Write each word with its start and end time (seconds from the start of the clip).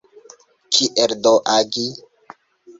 Kiel 0.73 1.11
do 1.23 1.33
agi? 1.57 1.87